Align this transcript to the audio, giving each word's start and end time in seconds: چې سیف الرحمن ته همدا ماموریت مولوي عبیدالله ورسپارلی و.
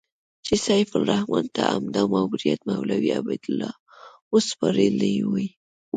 چې 0.45 0.53
سیف 0.67 0.87
الرحمن 0.99 1.45
ته 1.55 1.61
همدا 1.73 2.01
ماموریت 2.13 2.59
مولوي 2.69 3.09
عبیدالله 3.19 3.73
ورسپارلی 4.33 5.15
و. 5.29 5.33